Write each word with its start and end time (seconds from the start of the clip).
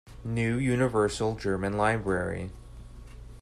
New 0.25 0.55
Universal 0.57 1.35
German 1.35 1.73
Library. 1.77 2.49